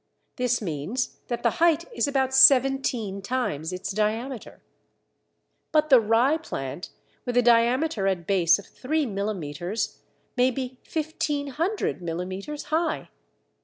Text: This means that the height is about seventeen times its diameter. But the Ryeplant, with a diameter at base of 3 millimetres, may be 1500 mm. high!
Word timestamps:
This 0.37 0.63
means 0.63 1.19
that 1.27 1.43
the 1.43 1.59
height 1.61 1.85
is 1.93 2.07
about 2.07 2.33
seventeen 2.33 3.21
times 3.21 3.71
its 3.71 3.91
diameter. 3.91 4.63
But 5.71 5.91
the 5.91 6.01
Ryeplant, 6.01 6.89
with 7.23 7.37
a 7.37 7.43
diameter 7.43 8.07
at 8.07 8.25
base 8.25 8.57
of 8.57 8.65
3 8.65 9.05
millimetres, 9.05 9.99
may 10.35 10.49
be 10.49 10.79
1500 10.91 11.99
mm. 12.01 12.63
high! 12.63 13.09